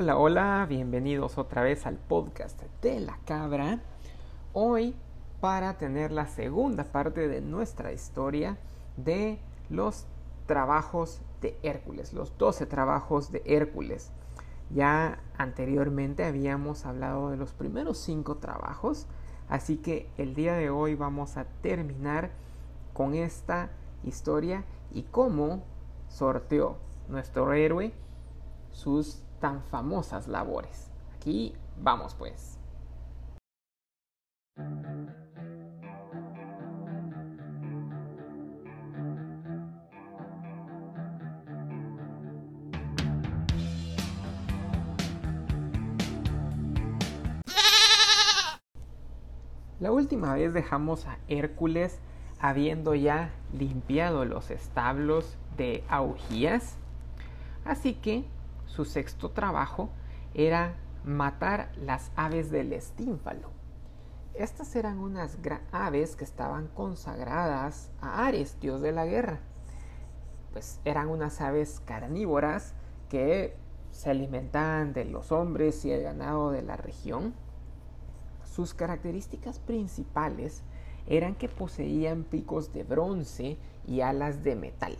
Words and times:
Hola, 0.00 0.16
hola, 0.16 0.66
bienvenidos 0.68 1.38
otra 1.38 1.62
vez 1.62 1.84
al 1.84 1.96
podcast 1.96 2.62
de 2.82 3.00
la 3.00 3.18
cabra. 3.24 3.80
Hoy 4.52 4.94
para 5.40 5.76
tener 5.76 6.12
la 6.12 6.28
segunda 6.28 6.84
parte 6.84 7.26
de 7.26 7.40
nuestra 7.40 7.92
historia 7.92 8.58
de 8.96 9.40
los 9.68 10.06
trabajos 10.46 11.20
de 11.40 11.58
Hércules, 11.64 12.12
los 12.12 12.38
12 12.38 12.66
trabajos 12.66 13.32
de 13.32 13.42
Hércules. 13.44 14.12
Ya 14.70 15.18
anteriormente 15.36 16.24
habíamos 16.24 16.86
hablado 16.86 17.30
de 17.30 17.36
los 17.36 17.52
primeros 17.52 17.98
5 17.98 18.36
trabajos, 18.36 19.08
así 19.48 19.78
que 19.78 20.08
el 20.16 20.36
día 20.36 20.54
de 20.54 20.70
hoy 20.70 20.94
vamos 20.94 21.36
a 21.36 21.46
terminar 21.60 22.30
con 22.92 23.14
esta 23.16 23.70
historia 24.04 24.62
y 24.92 25.02
cómo 25.02 25.64
sorteó 26.06 26.76
nuestro 27.08 27.52
héroe 27.52 27.92
sus 28.70 29.24
tan 29.40 29.62
famosas 29.62 30.28
labores. 30.28 30.90
Aquí 31.16 31.54
vamos 31.80 32.14
pues. 32.14 32.58
La 49.80 49.92
última 49.92 50.34
vez 50.34 50.52
dejamos 50.52 51.06
a 51.06 51.18
Hércules 51.28 52.00
habiendo 52.40 52.94
ya 52.96 53.30
limpiado 53.52 54.24
los 54.24 54.50
establos 54.50 55.36
de 55.56 55.84
Augías, 55.88 56.76
así 57.64 57.94
que 57.94 58.24
su 58.68 58.84
sexto 58.84 59.30
trabajo 59.30 59.90
era 60.34 60.76
matar 61.04 61.72
las 61.76 62.12
aves 62.14 62.50
del 62.50 62.72
estínfalo. 62.72 63.50
Estas 64.34 64.76
eran 64.76 64.98
unas 64.98 65.38
aves 65.72 66.14
que 66.14 66.24
estaban 66.24 66.68
consagradas 66.68 67.90
a 68.00 68.26
Ares, 68.26 68.60
dios 68.60 68.80
de 68.82 68.92
la 68.92 69.06
guerra. 69.06 69.40
Pues 70.52 70.80
eran 70.84 71.08
unas 71.08 71.40
aves 71.40 71.80
carnívoras 71.84 72.74
que 73.08 73.56
se 73.90 74.10
alimentaban 74.10 74.92
de 74.92 75.06
los 75.06 75.32
hombres 75.32 75.84
y 75.84 75.90
el 75.90 76.02
ganado 76.02 76.52
de 76.52 76.62
la 76.62 76.76
región. 76.76 77.34
Sus 78.44 78.74
características 78.74 79.58
principales 79.58 80.62
eran 81.06 81.34
que 81.34 81.48
poseían 81.48 82.22
picos 82.22 82.72
de 82.72 82.84
bronce 82.84 83.58
y 83.86 84.02
alas 84.02 84.44
de 84.44 84.54
metal 84.56 84.96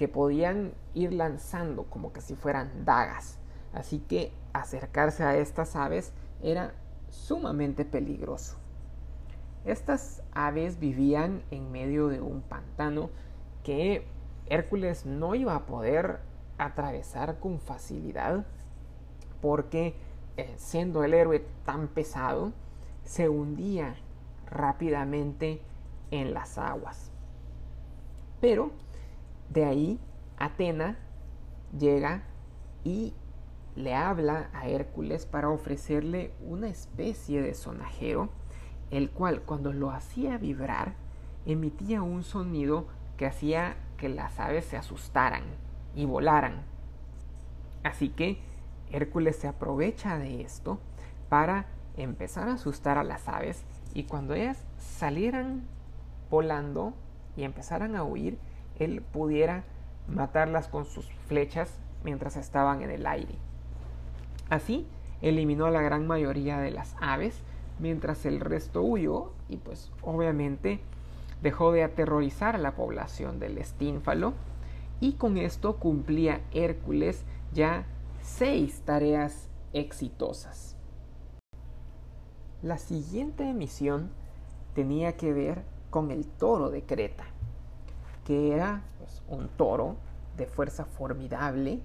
que 0.00 0.08
podían 0.08 0.72
ir 0.94 1.12
lanzando 1.12 1.84
como 1.84 2.14
que 2.14 2.22
si 2.22 2.34
fueran 2.34 2.86
dagas. 2.86 3.38
Así 3.74 3.98
que 3.98 4.32
acercarse 4.54 5.24
a 5.24 5.36
estas 5.36 5.76
aves 5.76 6.14
era 6.42 6.72
sumamente 7.10 7.84
peligroso. 7.84 8.56
Estas 9.66 10.22
aves 10.32 10.80
vivían 10.80 11.42
en 11.50 11.70
medio 11.70 12.08
de 12.08 12.22
un 12.22 12.40
pantano 12.40 13.10
que 13.62 14.06
Hércules 14.46 15.04
no 15.04 15.34
iba 15.34 15.54
a 15.54 15.66
poder 15.66 16.20
atravesar 16.56 17.38
con 17.38 17.60
facilidad 17.60 18.46
porque 19.42 19.96
eh, 20.38 20.54
siendo 20.56 21.04
el 21.04 21.12
héroe 21.12 21.44
tan 21.66 21.88
pesado 21.88 22.54
se 23.04 23.28
hundía 23.28 23.96
rápidamente 24.46 25.60
en 26.10 26.32
las 26.32 26.56
aguas. 26.56 27.10
Pero 28.40 28.70
de 29.50 29.64
ahí, 29.64 30.00
Atena 30.38 30.96
llega 31.76 32.22
y 32.84 33.12
le 33.76 33.94
habla 33.94 34.48
a 34.52 34.68
Hércules 34.68 35.26
para 35.26 35.50
ofrecerle 35.50 36.32
una 36.40 36.68
especie 36.68 37.42
de 37.42 37.54
sonajero, 37.54 38.30
el 38.90 39.10
cual 39.10 39.42
cuando 39.42 39.72
lo 39.72 39.90
hacía 39.90 40.38
vibrar 40.38 40.94
emitía 41.46 42.02
un 42.02 42.22
sonido 42.22 42.86
que 43.16 43.26
hacía 43.26 43.76
que 43.96 44.08
las 44.08 44.38
aves 44.40 44.64
se 44.64 44.76
asustaran 44.76 45.42
y 45.94 46.04
volaran. 46.04 46.62
Así 47.82 48.08
que 48.08 48.38
Hércules 48.90 49.36
se 49.36 49.48
aprovecha 49.48 50.18
de 50.18 50.42
esto 50.42 50.78
para 51.28 51.66
empezar 51.96 52.48
a 52.48 52.54
asustar 52.54 52.98
a 52.98 53.04
las 53.04 53.28
aves 53.28 53.64
y 53.94 54.04
cuando 54.04 54.34
ellas 54.34 54.64
salieran 54.78 55.62
volando 56.30 56.94
y 57.36 57.42
empezaran 57.42 57.96
a 57.96 58.04
huir, 58.04 58.38
él 58.80 59.02
pudiera 59.02 59.64
matarlas 60.08 60.68
con 60.68 60.86
sus 60.86 61.06
flechas 61.28 61.78
mientras 62.02 62.36
estaban 62.36 62.82
en 62.82 62.90
el 62.90 63.06
aire. 63.06 63.34
Así, 64.48 64.86
eliminó 65.22 65.66
a 65.66 65.70
la 65.70 65.82
gran 65.82 66.06
mayoría 66.06 66.58
de 66.58 66.70
las 66.70 66.96
aves, 67.00 67.40
mientras 67.78 68.26
el 68.26 68.40
resto 68.40 68.82
huyó 68.82 69.32
y 69.48 69.58
pues 69.58 69.92
obviamente 70.02 70.80
dejó 71.42 71.72
de 71.72 71.84
aterrorizar 71.84 72.56
a 72.56 72.58
la 72.58 72.74
población 72.74 73.38
del 73.38 73.58
estínfalo 73.58 74.34
y 75.00 75.12
con 75.12 75.38
esto 75.38 75.76
cumplía 75.76 76.40
Hércules 76.52 77.24
ya 77.52 77.86
seis 78.20 78.82
tareas 78.84 79.48
exitosas. 79.72 80.76
La 82.62 82.76
siguiente 82.76 83.52
misión 83.54 84.10
tenía 84.74 85.16
que 85.16 85.32
ver 85.32 85.62
con 85.88 86.10
el 86.10 86.26
toro 86.26 86.70
de 86.70 86.82
Creta 86.82 87.24
que 88.30 88.52
era 88.52 88.82
pues, 88.98 89.22
un 89.26 89.48
toro 89.48 89.96
de 90.36 90.46
fuerza 90.46 90.84
formidable 90.84 91.80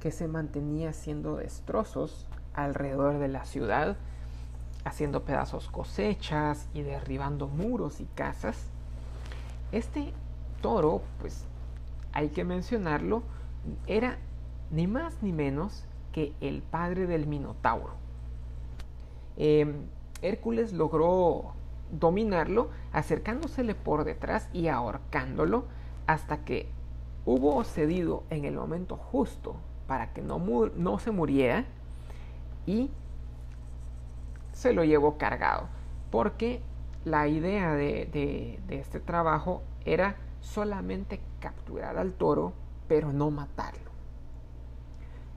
que 0.00 0.10
se 0.10 0.28
mantenía 0.28 0.88
haciendo 0.88 1.36
destrozos 1.36 2.26
alrededor 2.54 3.18
de 3.18 3.28
la 3.28 3.44
ciudad, 3.44 3.98
haciendo 4.86 5.24
pedazos 5.24 5.68
cosechas 5.68 6.70
y 6.72 6.80
derribando 6.80 7.48
muros 7.48 8.00
y 8.00 8.06
casas. 8.14 8.56
Este 9.72 10.14
toro, 10.62 11.02
pues 11.20 11.44
hay 12.14 12.30
que 12.30 12.44
mencionarlo, 12.44 13.22
era 13.86 14.16
ni 14.70 14.86
más 14.86 15.22
ni 15.22 15.32
menos 15.32 15.84
que 16.12 16.32
el 16.40 16.62
padre 16.62 17.06
del 17.06 17.26
Minotauro. 17.26 17.92
Em, 19.36 19.82
Hércules 20.22 20.72
logró 20.72 21.52
dominarlo 21.92 22.70
acercándosele 22.90 23.74
por 23.74 24.04
detrás 24.04 24.48
y 24.54 24.68
ahorcándolo 24.68 25.66
hasta 26.12 26.38
que 26.38 26.68
hubo 27.24 27.62
cedido 27.62 28.24
en 28.30 28.44
el 28.44 28.54
momento 28.54 28.96
justo 28.96 29.54
para 29.86 30.12
que 30.12 30.22
no, 30.22 30.38
no 30.76 30.98
se 30.98 31.12
muriera 31.12 31.64
y 32.66 32.90
se 34.52 34.72
lo 34.72 34.82
llevó 34.82 35.18
cargado. 35.18 35.68
Porque 36.10 36.60
la 37.04 37.28
idea 37.28 37.74
de, 37.74 38.58
de 38.66 38.78
este 38.78 38.98
trabajo 38.98 39.62
era 39.84 40.16
solamente 40.40 41.20
capturar 41.38 41.96
al 41.96 42.12
toro, 42.14 42.54
pero 42.88 43.12
no 43.12 43.30
matarlo. 43.30 43.90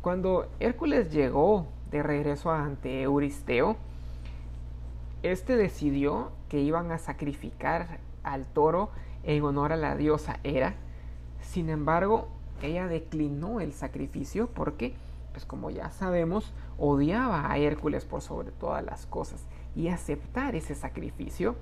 Cuando 0.02 0.50
Hércules 0.60 1.12
llegó 1.12 1.68
de 1.92 2.02
regreso 2.02 2.52
ante 2.52 3.04
Euristeo, 3.04 3.78
este 5.22 5.56
decidió 5.56 6.32
que 6.50 6.62
iban 6.62 6.92
a 6.92 6.98
sacrificar 6.98 8.00
al 8.24 8.48
toro 8.48 8.90
en 9.24 9.44
honor 9.44 9.74
a 9.74 9.78
la 9.78 9.96
diosa 9.96 10.40
Hera. 10.44 10.76
Sin 11.42 11.70
embargo, 11.70 12.28
ella 12.62 12.88
declinó 12.88 13.60
el 13.60 13.74
sacrificio 13.74 14.48
porque, 14.48 14.94
pues 15.32 15.46
como 15.46 15.70
ya 15.70 15.92
sabemos, 15.92 16.54
odiaba 16.78 17.52
a 17.52 17.58
Hércules 17.58 18.06
por 18.06 18.22
sobre 18.22 18.52
todas 18.52 18.84
las 18.84 19.06
cosas. 19.06 19.44
Y 19.76 19.88
aceptar 19.88 20.56
ese 20.56 20.76
sacrificio, 20.76 21.56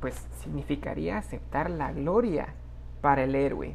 pues 0.00 0.26
significaría 0.42 1.18
aceptar 1.18 1.70
la 1.70 1.92
gloria 1.92 2.48
para 3.00 3.24
el 3.24 3.34
héroe. 3.34 3.74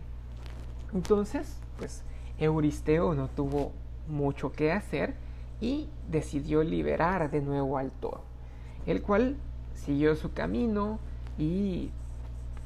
Entonces, 0.93 1.57
pues 1.77 2.03
Euristeo 2.37 3.13
no 3.13 3.27
tuvo 3.27 3.71
mucho 4.07 4.51
que 4.51 4.71
hacer 4.71 5.15
y 5.61 5.87
decidió 6.09 6.63
liberar 6.63 7.31
de 7.31 7.41
nuevo 7.41 7.77
al 7.77 7.91
toro, 7.91 8.21
el 8.85 9.01
cual 9.01 9.37
siguió 9.75 10.15
su 10.15 10.33
camino 10.33 10.99
y 11.37 11.91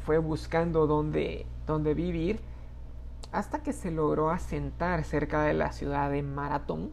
fue 0.06 0.19
buscando 0.19 0.86
dónde, 0.86 1.46
dónde 1.66 1.94
vivir 1.94 2.40
hasta 3.31 3.63
que 3.63 3.74
se 3.74 3.92
logró 3.92 4.30
asentar 4.30 5.04
cerca 5.04 5.44
de 5.44 5.54
la 5.54 5.72
ciudad 5.72 6.12
de 6.12 6.22
Maratón, 6.22 6.92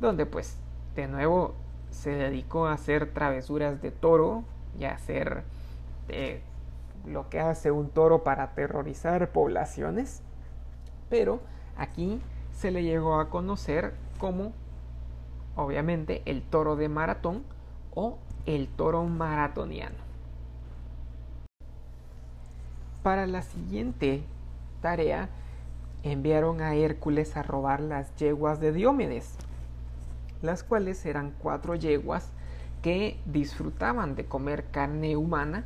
donde 0.00 0.26
pues 0.26 0.56
de 0.96 1.06
nuevo 1.06 1.54
se 1.90 2.10
dedicó 2.10 2.66
a 2.66 2.72
hacer 2.72 3.12
travesuras 3.12 3.80
de 3.80 3.90
toro 3.90 4.44
y 4.78 4.84
a 4.84 4.94
hacer 4.94 5.44
eh, 6.08 6.40
lo 7.06 7.28
que 7.28 7.38
hace 7.38 7.70
un 7.70 7.90
toro 7.90 8.24
para 8.24 8.44
aterrorizar 8.44 9.30
poblaciones, 9.30 10.22
pero 11.10 11.40
aquí 11.76 12.20
se 12.52 12.70
le 12.70 12.82
llegó 12.82 13.20
a 13.20 13.28
conocer 13.28 13.94
como 14.18 14.52
obviamente 15.54 16.22
el 16.24 16.42
toro 16.42 16.76
de 16.76 16.88
maratón 16.88 17.44
o 17.94 18.18
el 18.46 18.68
toro 18.68 19.04
maratoniano. 19.04 20.03
Para 23.04 23.26
la 23.26 23.42
siguiente 23.42 24.24
tarea 24.80 25.28
enviaron 26.04 26.62
a 26.62 26.74
Hércules 26.74 27.36
a 27.36 27.42
robar 27.42 27.80
las 27.80 28.16
yeguas 28.16 28.60
de 28.60 28.72
Diomedes. 28.72 29.36
las 30.40 30.64
cuales 30.64 31.04
eran 31.04 31.34
cuatro 31.38 31.74
yeguas 31.74 32.30
que 32.80 33.20
disfrutaban 33.26 34.14
de 34.14 34.24
comer 34.24 34.64
carne 34.70 35.18
humana, 35.18 35.64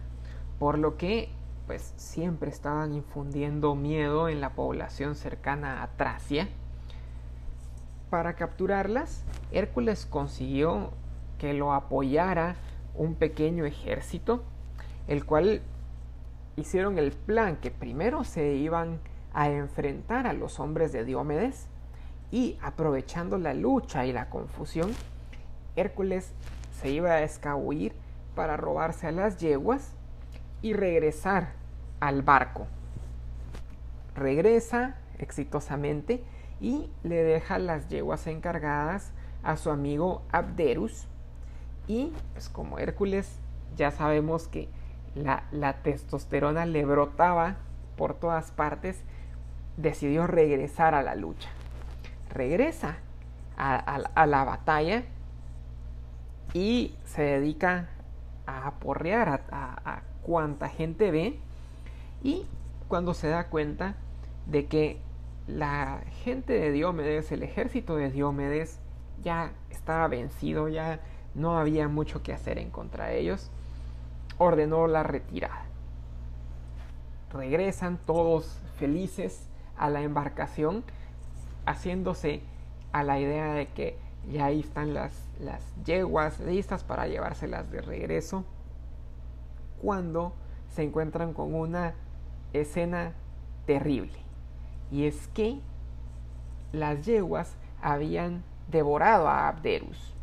por 0.58 0.78
lo 0.78 0.96
que 0.96 1.30
pues 1.68 1.94
siempre 1.96 2.50
estaban 2.50 2.92
infundiendo 2.92 3.76
miedo 3.76 4.28
en 4.28 4.40
la 4.40 4.54
población 4.54 5.14
cercana 5.14 5.84
a 5.84 5.88
Tracia. 5.96 6.48
Para 8.10 8.34
capturarlas, 8.34 9.22
Hércules 9.52 10.06
consiguió 10.06 10.90
que 11.38 11.54
lo 11.54 11.72
apoyara 11.72 12.56
un 12.96 13.14
pequeño 13.14 13.64
ejército, 13.64 14.42
el 15.06 15.24
cual 15.24 15.62
hicieron 16.58 16.98
el 16.98 17.12
plan 17.12 17.56
que 17.56 17.70
primero 17.70 18.24
se 18.24 18.54
iban 18.54 18.98
a 19.32 19.48
enfrentar 19.48 20.26
a 20.26 20.32
los 20.32 20.58
hombres 20.58 20.92
de 20.92 21.04
Diomedes 21.04 21.68
y 22.30 22.58
aprovechando 22.60 23.38
la 23.38 23.54
lucha 23.54 24.04
y 24.04 24.12
la 24.12 24.28
confusión, 24.28 24.92
Hércules 25.76 26.32
se 26.80 26.90
iba 26.90 27.12
a 27.12 27.22
escabuir 27.22 27.94
para 28.34 28.56
robarse 28.56 29.06
a 29.06 29.12
las 29.12 29.38
yeguas 29.38 29.92
y 30.60 30.72
regresar 30.72 31.52
al 32.00 32.22
barco. 32.22 32.66
Regresa 34.14 34.96
exitosamente 35.18 36.24
y 36.60 36.90
le 37.04 37.22
deja 37.22 37.58
las 37.58 37.88
yeguas 37.88 38.26
encargadas 38.26 39.12
a 39.42 39.56
su 39.56 39.70
amigo 39.70 40.22
Abderus. 40.32 41.06
Y 41.86 42.12
pues 42.32 42.48
como 42.48 42.78
Hércules 42.78 43.38
ya 43.76 43.90
sabemos 43.90 44.48
que 44.48 44.68
la, 45.14 45.72
testosterona 45.82 46.66
le 46.66 46.84
brotaba 46.84 47.56
por 47.96 48.14
todas 48.14 48.50
partes, 48.50 49.02
decidió 49.76 50.26
regresar 50.26 50.94
a 50.94 51.02
la 51.02 51.14
lucha. 51.14 51.48
Regresa 52.30 52.98
a, 53.56 54.26
la 54.26 54.44
batalla 54.44 55.02
y 56.54 56.94
se 57.04 57.22
dedica 57.22 57.88
a 58.46 58.68
aporrear 58.68 59.28
a, 59.28 59.40
a 59.84 60.02
cuanta 60.22 60.68
gente 60.68 61.10
ve 61.10 61.38
y 62.22 62.46
cuando 62.88 63.14
se 63.14 63.28
da 63.28 63.48
cuenta 63.48 63.94
de 64.46 64.66
que 64.66 64.98
la 65.46 66.02
gente 66.24 66.52
de 66.52 66.70
Diomedes, 66.70 67.32
el 67.32 67.42
ejército 67.42 67.96
de 67.96 68.10
Diomedes, 68.10 68.78
ya 69.22 69.52
estaba 69.70 70.06
vencido, 70.08 70.68
ya 70.68 71.00
no 71.34 71.58
había 71.58 71.88
mucho 71.88 72.22
que 72.22 72.32
hacer 72.32 72.58
en 72.58 72.70
contra 72.70 73.06
de 73.06 73.20
ellos, 73.20 73.50
ordenó 74.38 74.86
la 74.86 75.02
retirada. 75.02 75.64
Regresan 77.32 77.98
todos 77.98 78.58
felices 78.78 79.46
a 79.76 79.90
la 79.90 80.02
embarcación, 80.02 80.84
haciéndose 81.66 82.40
a 82.92 83.02
la 83.02 83.20
idea 83.20 83.52
de 83.52 83.68
que 83.68 83.98
ya 84.30 84.46
ahí 84.46 84.60
están 84.60 84.94
las, 84.94 85.12
las 85.40 85.62
yeguas 85.84 86.40
listas 86.40 86.84
para 86.84 87.06
llevárselas 87.06 87.70
de 87.70 87.80
regreso, 87.82 88.44
cuando 89.82 90.32
se 90.70 90.82
encuentran 90.82 91.32
con 91.32 91.54
una 91.54 91.94
escena 92.52 93.12
terrible. 93.66 94.18
Y 94.90 95.06
es 95.06 95.28
que 95.28 95.60
las 96.72 97.04
yeguas 97.04 97.54
habían 97.82 98.42
devorado 98.68 99.28
a 99.28 99.48
Abderus. 99.48 100.14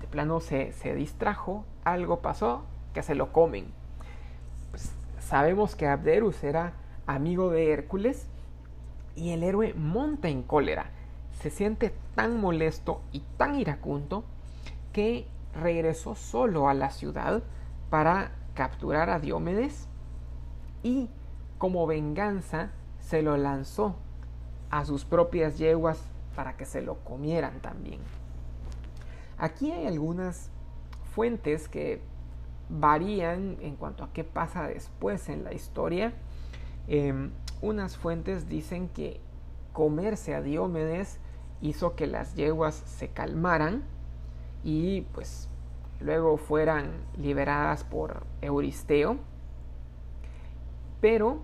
De 0.00 0.06
plano 0.06 0.40
se, 0.40 0.72
distrajo, 0.94 1.64
algo 1.84 2.20
pasó, 2.20 2.62
que 2.94 3.02
se 3.02 3.14
lo 3.14 3.32
comen. 3.32 3.66
Pues, 4.70 4.92
sabemos 5.20 5.76
que 5.76 5.86
Abderus 5.86 6.42
era 6.44 6.72
amigo 7.06 7.50
de 7.50 7.72
Hércules 7.72 8.26
y 9.16 9.30
el 9.30 9.42
héroe 9.42 9.74
monta 9.74 10.28
en 10.28 10.42
cólera. 10.42 10.90
Se 11.40 11.50
siente 11.50 11.94
tan 12.14 12.40
molesto 12.40 13.00
y 13.12 13.20
tan 13.36 13.56
iracundo 13.56 14.24
que 14.92 15.26
regresó 15.54 16.14
solo 16.14 16.68
a 16.68 16.74
la 16.74 16.90
ciudad 16.90 17.42
para 17.90 18.32
capturar 18.54 19.10
a 19.10 19.18
Diomedes 19.18 19.88
y 20.82 21.08
como 21.58 21.86
venganza 21.86 22.70
se 23.00 23.22
lo 23.22 23.36
lanzó 23.36 23.96
a 24.70 24.84
sus 24.84 25.04
propias 25.04 25.58
yeguas 25.58 25.98
para 26.36 26.56
que 26.56 26.64
se 26.66 26.82
lo 26.82 26.96
comieran 27.04 27.60
también. 27.60 28.00
Aquí 29.38 29.70
hay 29.70 29.86
algunas 29.86 30.50
fuentes 31.14 31.68
que 31.68 32.02
varían 32.68 33.56
en 33.60 33.76
cuanto 33.76 34.04
a 34.04 34.12
qué 34.12 34.24
pasa 34.24 34.66
después 34.66 35.28
en 35.28 35.44
la 35.44 35.54
historia. 35.54 36.12
Em, 36.86 37.30
unas 37.60 37.96
fuentes 37.96 38.48
dicen 38.48 38.88
que 38.88 39.20
comerse 39.72 40.34
a 40.34 40.42
Diomedes 40.42 41.18
hizo 41.60 41.96
que 41.96 42.06
las 42.06 42.34
yeguas 42.34 42.74
se 42.74 43.08
calmaran 43.08 43.84
y 44.64 45.02
pues 45.12 45.48
luego 46.00 46.36
fueran 46.36 46.92
liberadas 47.16 47.84
por 47.84 48.24
Euristeo 48.40 49.18
pero 51.00 51.40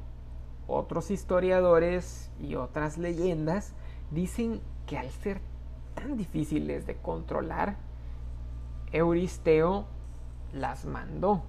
otros 0.66 1.10
historiadores 1.10 2.30
y 2.40 2.54
otras 2.56 2.98
leyendas 2.98 3.72
dicen 4.10 4.60
que 4.86 4.98
al 4.98 5.10
ser 5.10 5.40
tan 5.94 6.16
difíciles 6.16 6.86
de 6.86 6.96
controlar, 6.96 7.76
Euristeo 8.92 9.86
las 10.54 10.86
mandó 10.86 11.42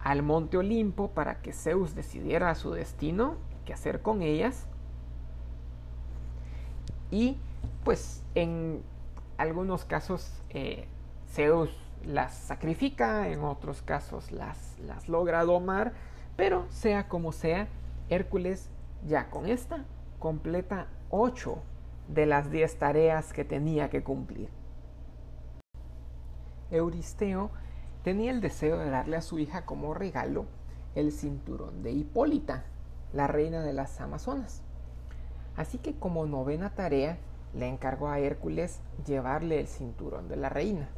al 0.00 0.22
monte 0.22 0.56
Olimpo 0.56 1.10
para 1.10 1.40
que 1.40 1.52
Zeus 1.52 1.94
decidiera 1.94 2.54
su 2.54 2.72
destino, 2.72 3.36
qué 3.64 3.72
hacer 3.72 4.00
con 4.00 4.22
ellas. 4.22 4.66
Y 7.10 7.36
pues 7.84 8.22
en 8.34 8.82
algunos 9.36 9.84
casos 9.84 10.42
eh, 10.50 10.86
Zeus 11.30 11.70
las 12.04 12.34
sacrifica, 12.34 13.28
en 13.28 13.40
otros 13.40 13.82
casos 13.82 14.30
las, 14.30 14.78
las 14.86 15.08
logra 15.08 15.44
domar, 15.44 15.92
pero 16.36 16.66
sea 16.70 17.08
como 17.08 17.32
sea, 17.32 17.68
Hércules 18.08 18.70
ya 19.06 19.30
con 19.30 19.46
esta 19.46 19.84
completa 20.18 20.86
8 21.10 21.58
de 22.08 22.26
las 22.26 22.50
10 22.50 22.78
tareas 22.78 23.32
que 23.32 23.44
tenía 23.44 23.90
que 23.90 24.02
cumplir. 24.02 24.48
Euristeo 26.70 27.50
tenía 28.02 28.30
el 28.30 28.40
deseo 28.40 28.78
de 28.78 28.90
darle 28.90 29.16
a 29.16 29.22
su 29.22 29.38
hija 29.38 29.64
como 29.64 29.94
regalo 29.94 30.46
el 30.94 31.12
cinturón 31.12 31.82
de 31.82 31.92
Hipólita, 31.92 32.64
la 33.12 33.26
reina 33.26 33.62
de 33.62 33.72
las 33.72 34.00
Amazonas. 34.00 34.62
Así 35.56 35.78
que 35.78 35.94
como 35.94 36.26
novena 36.26 36.70
tarea 36.70 37.18
le 37.54 37.68
encargó 37.68 38.08
a 38.08 38.18
Hércules 38.18 38.80
llevarle 39.06 39.60
el 39.60 39.66
cinturón 39.66 40.28
de 40.28 40.36
la 40.36 40.48
reina. 40.48 40.88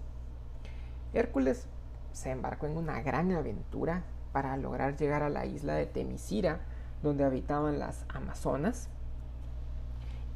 Hércules 1.13 1.67
se 2.13 2.31
embarcó 2.31 2.67
en 2.67 2.77
una 2.77 3.01
gran 3.03 3.33
aventura 3.33 4.05
para 4.33 4.57
lograr 4.57 4.97
llegar 4.97 5.23
a 5.23 5.31
la 5.31 5.47
isla 5.47 5.75
de 5.75 5.87
Temisira, 5.87 6.61
donde 7.03 7.25
habitaban 7.25 7.79
las 7.79 8.05
Amazonas. 8.09 8.89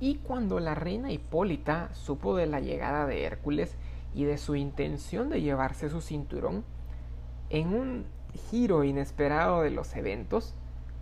Y 0.01 0.17
cuando 0.17 0.59
la 0.61 0.75
reina 0.75 1.13
Hipólita 1.13 1.93
supo 1.95 2.37
de 2.37 2.47
la 2.47 2.61
llegada 2.61 3.07
de 3.07 3.25
Hércules 3.25 3.77
y 4.15 4.25
de 4.25 4.39
su 4.39 4.55
intención 4.55 5.29
de 5.29 5.43
llevarse 5.43 5.91
su 5.91 6.01
cinturón, 6.01 6.65
en 7.51 7.75
un 7.75 8.07
giro 8.51 8.85
inesperado 8.85 9.63
de 9.63 9.71
los 9.71 9.95
eventos, 9.97 10.55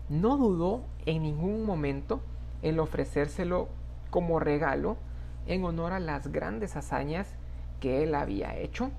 no 0.08 0.36
dudó 0.36 0.82
en 1.06 1.22
ningún 1.22 1.64
momento 1.64 2.20
en 2.62 2.78
ofrecérselo 2.80 3.68
como 4.10 4.38
regalo 4.38 4.96
en 5.46 5.64
honor 5.64 5.92
a 5.92 6.00
las 6.00 6.28
grandes 6.28 6.76
hazañas 6.76 7.34
que 7.80 8.02
él 8.02 8.14
había 8.14 8.56
hecho. 8.56 8.90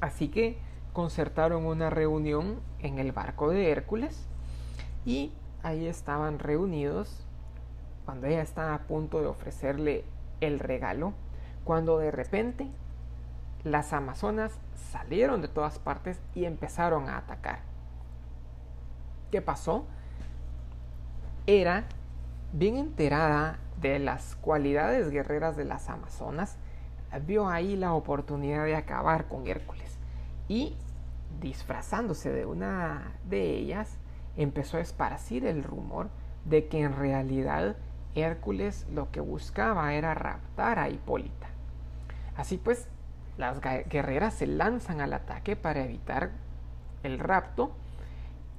Así 0.00 0.28
que 0.28 0.58
concertaron 0.92 1.66
una 1.66 1.90
reunión 1.90 2.60
en 2.80 2.98
el 2.98 3.12
barco 3.12 3.50
de 3.50 3.70
Hércules 3.70 4.26
y 5.04 5.32
ahí 5.62 5.86
estaban 5.86 6.38
reunidos 6.38 7.24
cuando 8.04 8.26
ella 8.26 8.42
estaba 8.42 8.74
a 8.74 8.86
punto 8.86 9.20
de 9.20 9.26
ofrecerle 9.26 10.04
el 10.40 10.60
regalo, 10.60 11.12
cuando 11.64 11.98
de 11.98 12.10
repente 12.10 12.68
las 13.64 13.92
amazonas 13.92 14.58
salieron 14.90 15.42
de 15.42 15.48
todas 15.48 15.78
partes 15.78 16.20
y 16.34 16.44
empezaron 16.44 17.08
a 17.08 17.18
atacar. 17.18 17.60
¿Qué 19.30 19.42
pasó? 19.42 19.84
Era 21.46 21.84
bien 22.52 22.76
enterada 22.76 23.58
de 23.80 23.98
las 23.98 24.36
cualidades 24.36 25.10
guerreras 25.10 25.56
de 25.56 25.64
las 25.64 25.88
amazonas, 25.88 26.56
vio 27.26 27.48
ahí 27.48 27.76
la 27.76 27.94
oportunidad 27.94 28.64
de 28.64 28.76
acabar 28.76 29.26
con 29.28 29.46
Hércules 29.46 29.98
y 30.48 30.76
disfrazándose 31.40 32.32
de 32.32 32.46
una 32.46 33.12
de 33.28 33.56
ellas, 33.56 33.98
empezó 34.36 34.76
a 34.76 34.80
esparcir 34.80 35.46
el 35.46 35.62
rumor 35.62 36.08
de 36.44 36.68
que 36.68 36.80
en 36.80 36.96
realidad 36.96 37.76
Hércules 38.14 38.86
lo 38.92 39.10
que 39.10 39.20
buscaba 39.20 39.94
era 39.94 40.14
raptar 40.14 40.78
a 40.78 40.88
Hipólita. 40.88 41.48
Así 42.36 42.56
pues, 42.56 42.88
las 43.38 43.60
guerreras 43.60 44.34
se 44.34 44.46
lanzan 44.46 45.00
al 45.00 45.12
ataque 45.14 45.56
para 45.56 45.84
evitar 45.84 46.32
el 47.04 47.20
rapto 47.20 47.72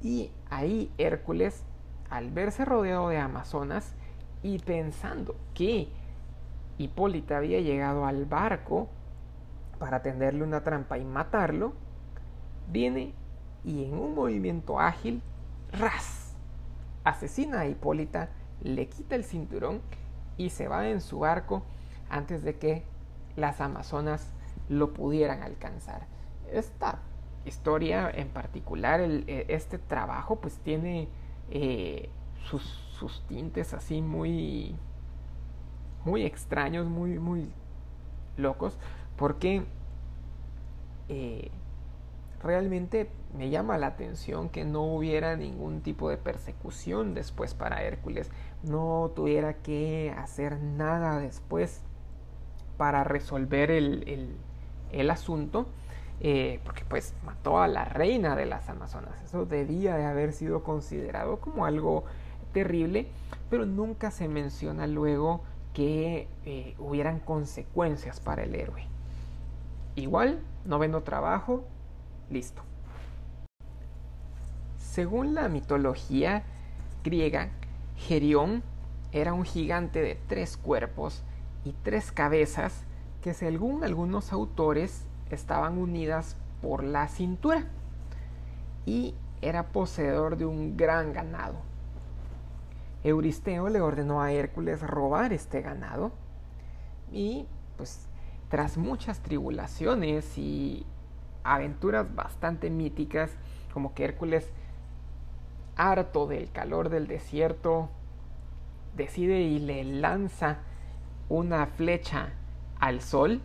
y 0.02 0.32
ahí 0.50 0.90
Hércules, 0.98 1.64
al 2.10 2.32
verse 2.32 2.64
rodeado 2.64 3.10
de 3.10 3.18
amazonas 3.18 3.94
y 4.42 4.60
pensando 4.60 5.36
que 5.54 5.90
Hipólita 6.78 7.38
había 7.38 7.60
llegado 7.60 8.06
al 8.06 8.26
barco 8.26 8.88
para 9.80 10.02
tenderle 10.02 10.44
una 10.44 10.64
trampa 10.64 10.98
y 10.98 11.04
matarlo, 11.04 11.74
viene 12.72 13.14
y 13.66 13.84
en 13.84 14.00
un 14.00 14.16
movimiento 14.16 14.80
ágil, 14.80 15.22
ras, 15.74 16.34
asesina 17.04 17.60
a 17.60 17.68
Hipólita, 17.68 18.30
le 18.62 18.88
quita 18.88 19.16
el 19.16 19.26
cinturón 19.26 19.82
y 20.38 20.52
se 20.52 20.70
va 20.70 20.88
en 20.88 21.02
su 21.02 21.20
barco 21.20 21.64
antes 22.10 22.44
de 22.44 22.58
que 22.58 22.86
las 23.36 23.60
amazonas 23.60 24.32
lo 24.70 24.94
pudieran 24.94 25.44
alcanzar. 25.44 26.08
Esta 26.52 27.00
historia 27.46 28.10
en 28.10 28.30
particular, 28.30 29.02
e, 29.02 29.46
este 29.50 29.78
trabajo, 29.78 30.38
pues 30.38 30.58
tiene 30.60 31.10
eh, 31.50 32.10
sus, 32.46 32.64
sus, 32.64 33.26
tintes 33.28 33.74
así 33.74 34.02
muy, 34.02 34.76
muy 36.06 36.26
extraños, 36.26 36.88
muy, 36.88 37.20
muy 37.20 37.52
locos, 38.38 38.78
porque 39.18 39.64
eh, 41.10 41.52
realmente 42.42 43.10
me 43.36 43.50
llama 43.50 43.78
la 43.78 43.88
atención 43.88 44.50
que 44.50 44.64
no 44.64 44.84
hubiera 44.84 45.36
ningún 45.36 45.82
tipo 45.82 46.10
de 46.10 46.18
persecución 46.18 47.14
después 47.14 47.54
para 47.54 47.84
Hércules, 47.84 48.32
no 48.64 49.12
tuviera 49.16 49.56
que 49.56 50.14
hacer 50.18 50.60
nada 50.60 51.20
después 51.20 51.82
para 52.78 53.04
resolver 53.04 53.72
el, 53.72 54.38
asunto, 55.10 55.68
eh, 56.22 56.60
porque 56.64 56.84
pues 56.88 57.14
mató 57.26 57.62
a 57.62 57.68
la 57.68 57.86
reina 57.86 58.36
de 58.36 58.46
las 58.46 58.70
Amazonas. 58.70 59.22
Eso 59.24 59.46
debía 59.46 59.96
de 59.96 60.06
haber 60.06 60.34
sido 60.34 60.64
considerado 60.64 61.40
como 61.40 61.66
algo 61.66 62.04
terrible, 62.52 63.08
pero 63.50 63.66
nunca 63.66 64.12
se 64.12 64.28
menciona 64.28 64.88
luego 64.88 65.42
que 65.74 66.28
eh, 66.46 66.76
hubieran 66.80 67.20
consecuencias 67.20 68.20
para 68.20 68.44
el 68.44 68.56
héroe. 68.56 68.84
Igual, 69.96 70.40
no 70.66 70.80
vendo 70.80 71.04
trabajo, 71.04 71.64
listo. 72.30 72.64
Según 74.78 75.36
la 75.36 75.48
mitología 75.48 76.44
griega, 77.04 77.50
Gerión 77.96 78.64
era 79.12 79.34
un 79.34 79.46
gigante 79.46 80.02
de 80.02 80.18
tres 80.28 80.58
cuerpos 80.58 81.24
y 81.64 81.74
tres 81.84 82.12
cabezas 82.12 82.84
que 83.22 83.34
según 83.34 83.84
algunos 83.84 84.32
autores 84.32 85.06
estaban 85.30 85.78
unidas 85.78 86.38
por 86.62 86.84
la 86.84 87.08
cintura 87.08 87.66
y 88.86 89.16
era 89.42 89.68
poseedor 89.68 90.38
de 90.38 90.46
un 90.46 90.78
gran 90.78 91.14
ganado. 91.14 91.58
Euristeo 93.04 93.70
le 93.70 93.82
ordenó 93.82 94.22
a 94.22 94.32
Hércules 94.32 94.82
robar 94.82 95.32
este 95.32 95.62
ganado 95.62 96.12
y 97.12 97.46
pues 97.78 98.08
tras 98.50 98.78
muchas 98.78 99.20
tribulaciones 99.20 100.38
y 100.38 100.86
aventuras 101.44 102.14
bastante 102.14 102.70
míticas, 102.70 103.32
como 103.74 103.94
que 103.94 104.04
Hércules, 104.04 104.52
harto 105.76 106.28
del 106.28 106.52
calor 106.52 106.90
del 106.90 107.08
desierto, 107.08 107.90
decide 108.98 109.42
y 109.42 109.60
le 109.60 109.84
lanza 109.84 110.58
una 111.30 111.68
flecha 111.68 112.34
al 112.80 113.02
sol 113.02 113.42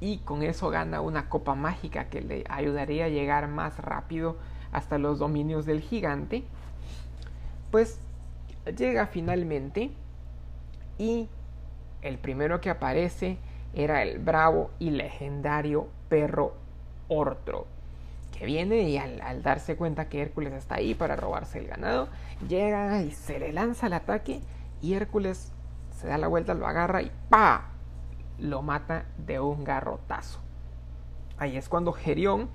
y 0.00 0.18
con 0.18 0.42
eso 0.42 0.68
gana 0.68 1.00
una 1.00 1.28
copa 1.28 1.54
mágica 1.54 2.08
que 2.08 2.20
le 2.20 2.44
ayudaría 2.48 3.06
a 3.06 3.08
llegar 3.08 3.48
más 3.48 3.78
rápido 3.78 4.36
hasta 4.72 4.98
los 4.98 5.18
dominios 5.18 5.64
del 5.64 5.80
gigante, 5.80 6.44
pues 7.70 7.98
llega 8.76 9.06
finalmente 9.06 9.90
y 10.98 11.28
el 12.02 12.18
primero 12.18 12.60
que 12.60 12.70
aparece 12.70 13.38
era 13.74 14.02
el 14.02 14.18
bravo 14.18 14.70
y 14.78 14.90
legendario 14.90 15.88
perro 16.08 16.54
Ortro, 17.08 17.66
que 18.36 18.46
viene 18.46 18.88
y 18.88 18.98
al, 18.98 19.42
darse 19.42 19.76
cuenta 19.76 20.08
que 20.08 20.20
Hércules 20.20 20.52
está 20.52 20.76
ahí 20.76 20.94
para 20.94 21.16
robarse 21.16 21.58
el 21.58 21.68
ganado, 21.68 22.08
llega 22.48 23.02
y 23.02 23.12
se 23.12 23.38
le 23.38 23.52
lanza 23.52 23.86
el 23.86 23.92
ataque 23.92 24.40
y 24.82 24.94
Hércules 24.94 25.52
se 26.00 26.08
da 26.08 26.18
la 26.18 26.26
vuelta, 26.26 26.54
lo 26.54 26.66
agarra 26.66 27.02
y 27.02 27.10
¡pa! 27.28 27.75
Lo 28.38 28.62
mata 28.62 29.06
de 29.18 29.40
un 29.40 29.64
garrotazo. 29.64 30.40
Ahí 31.38 31.56
es 31.56 31.68
cuando 31.68 31.92
Gerión 31.92 32.48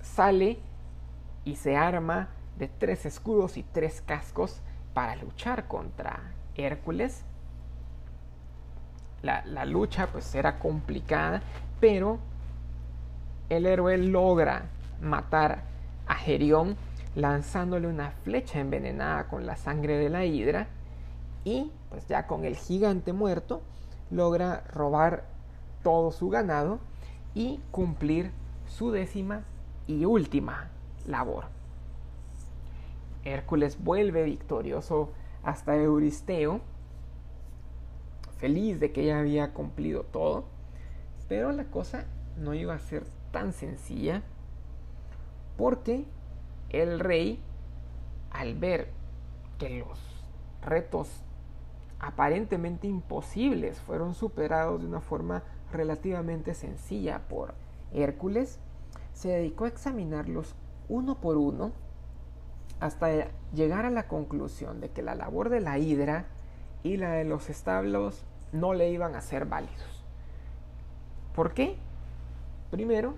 sale 0.00 0.58
y 1.44 1.56
se 1.56 1.76
arma 1.76 2.28
de 2.58 2.68
tres 2.68 3.06
escudos 3.06 3.56
y 3.56 3.62
tres 3.62 4.02
cascos 4.02 4.60
para 4.92 5.16
luchar 5.16 5.66
contra 5.66 6.20
Hércules 6.56 7.24
la, 9.22 9.64
lucha 9.64 10.08
pues 10.08 10.34
era 10.34 10.58
complicada, 10.58 11.42
pero 11.80 12.18
el 13.48 13.66
héroe 13.66 13.98
logra 13.98 14.64
matar 15.00 15.62
a 16.06 16.14
Gerión 16.14 16.76
lanzándole 17.14 17.88
una 17.88 18.10
flecha 18.10 18.60
envenenada 18.60 19.28
con 19.28 19.46
la 19.46 19.56
sangre 19.56 19.98
de 19.98 20.08
la 20.08 20.24
hidra 20.24 20.68
y 21.44 21.70
pues 21.88 22.06
ya 22.06 22.26
con 22.26 22.44
el 22.44 22.56
gigante 22.56 23.12
muerto 23.12 23.62
logra 24.10 24.64
robar 24.72 25.24
todo 25.82 26.10
su 26.10 26.28
ganado 26.28 26.78
y 27.34 27.60
cumplir 27.70 28.32
su 28.66 28.90
décima 28.90 29.44
y 29.86 30.04
última 30.04 30.70
labor. 31.06 31.46
Hércules 33.24 33.82
vuelve 33.82 34.24
victorioso 34.24 35.10
hasta 35.42 35.76
Euristeo 35.76 36.60
feliz 38.38 38.80
de 38.80 38.90
que 38.90 39.04
ya 39.04 39.20
había 39.20 39.52
cumplido 39.52 40.02
todo, 40.04 40.44
pero 41.28 41.52
la 41.52 41.64
cosa 41.64 42.06
no 42.38 42.54
iba 42.54 42.74
a 42.74 42.78
ser 42.78 43.04
tan 43.32 43.52
sencilla 43.52 44.22
porque 45.58 46.06
el 46.70 47.00
rey, 47.00 47.38
al 48.30 48.54
ver 48.54 48.88
que 49.58 49.68
los 49.68 49.98
retos 50.62 51.22
aparentemente 52.00 52.86
imposibles 52.88 53.80
fueron 53.80 54.14
superados 54.14 54.80
de 54.80 54.86
una 54.86 55.00
forma 55.00 55.42
relativamente 55.72 56.54
sencilla 56.54 57.28
por 57.28 57.54
Hércules, 57.92 58.58
se 59.12 59.28
dedicó 59.28 59.64
a 59.64 59.68
examinarlos 59.68 60.54
uno 60.88 61.20
por 61.20 61.36
uno 61.36 61.72
hasta 62.80 63.28
llegar 63.52 63.84
a 63.84 63.90
la 63.90 64.08
conclusión 64.08 64.80
de 64.80 64.90
que 64.90 65.02
la 65.02 65.14
labor 65.14 65.50
de 65.50 65.60
la 65.60 65.78
hidra 65.78 66.26
y 66.82 66.96
la 66.96 67.12
de 67.12 67.24
los 67.24 67.50
establos 67.50 68.24
no 68.52 68.72
le 68.72 68.90
iban 68.90 69.14
a 69.14 69.20
ser 69.20 69.44
válidos. 69.44 70.04
¿Por 71.34 71.52
qué? 71.52 71.76
Primero, 72.70 73.14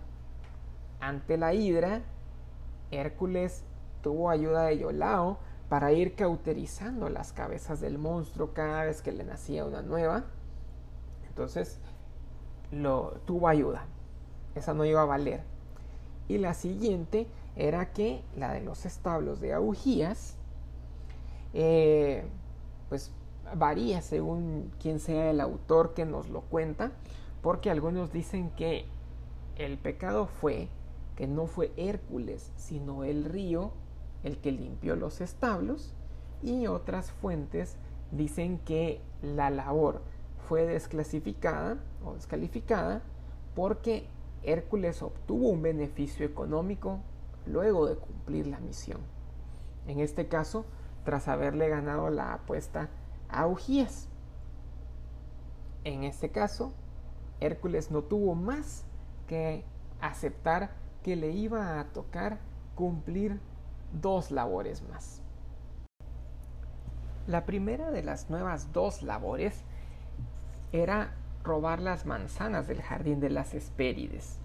ante 1.01 1.37
la 1.37 1.55
hidra, 1.55 2.03
Hércules 2.91 3.65
tuvo 4.03 4.31
ayuda 4.31 4.65
de 4.65 4.79
Iolao 4.79 5.39
para 5.73 5.91
ir 5.91 6.14
cauterizando 6.14 7.09
las 7.09 7.33
cabezas 7.33 7.81
del 7.81 7.97
monstruo 7.97 8.52
cada 8.52 8.85
vez 8.85 9.00
que 9.00 9.11
le 9.11 9.25
nacía 9.25 9.64
una 9.64 9.81
nueva. 9.81 10.25
Entonces, 11.26 11.79
lo 12.71 13.12
tuvo 13.25 13.49
ayuda. 13.49 13.87
Esa 14.55 14.75
no 14.75 14.85
iba 14.85 15.00
a 15.00 15.07
valer. 15.07 15.41
Y 16.29 16.37
la 16.37 16.52
siguiente 16.52 17.26
era 17.57 17.91
que 17.95 18.21
la 18.37 18.52
de 18.52 18.61
los 18.61 18.85
establos 18.85 19.41
de 19.41 19.55
Augías, 19.55 20.37
eh, 21.55 22.26
pues 22.91 23.11
varía 23.57 24.02
según 24.02 24.71
quien 24.79 25.00
sea 25.00 25.31
el 25.31 25.41
autor 25.41 25.95
que 25.95 26.05
nos 26.05 26.29
lo 26.29 26.43
cuenta, 26.43 26.93
porque 27.41 27.71
algunos 27.71 28.12
dicen 28.12 28.50
que 28.50 28.85
el 29.57 29.79
pecado 29.79 30.26
fue 30.26 30.69
que 31.17 31.26
no 31.26 31.47
fue 31.47 31.73
Hércules, 31.79 32.52
sino 32.57 33.05
el 33.05 33.25
río 33.25 33.73
el 34.25 34.38
que 34.38 34.52
limpió 34.52 34.97
los 34.97 35.21
establos, 35.21 35.95
y 36.43 36.67
otras 36.67 37.11
fuentes 37.12 37.76
dicen 38.11 38.59
que 38.59 39.00
la 39.23 39.50
labor 39.50 40.02
fue 40.49 40.67
desclasificada 40.67 41.79
o 42.05 42.14
descalificada 42.14 43.02
porque 43.55 44.07
Hércules 44.43 45.02
obtuvo 45.02 45.49
un 45.49 45.62
beneficio 45.62 46.26
económico 46.26 46.99
luego 47.47 47.87
de 47.87 47.97
cumplir 47.97 48.47
la 48.47 48.59
misión. 48.61 49.00
En 49.87 50.00
este 50.00 50.29
caso, 50.29 50.64
tras 51.05 51.29
haberle 51.29 51.69
ganado 51.69 52.11
la 52.11 52.35
apuesta 52.35 52.88
Augías. 53.29 54.09
En 55.85 56.05
este 56.05 56.31
caso, 56.31 56.73
Hércules 57.41 57.91
no 57.91 58.02
tuvo 58.02 58.35
más 58.35 58.85
que 59.26 59.64
aceptar 60.00 60.71
que 61.02 61.17
le 61.17 61.31
iba 61.31 61.81
a 61.81 61.85
tocar 61.93 62.38
cumplir 62.75 63.41
dos 64.01 64.31
labores 64.31 64.83
más. 64.89 65.23
La 67.27 67.45
primera 67.45 67.91
de 67.91 68.03
las 68.03 68.31
nuevas 68.31 68.73
dos 68.73 69.03
labores 69.03 69.63
era 70.73 71.15
robar 71.45 71.81
las 71.81 72.07
manzanas 72.07 72.67
del 72.67 72.83
jardín 72.83 73.21
de 73.21 73.31
las 73.31 73.55
Hespérides. 73.55 74.39